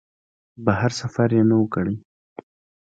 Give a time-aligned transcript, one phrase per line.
[0.65, 1.95] بهر سفر یې نه و کړی.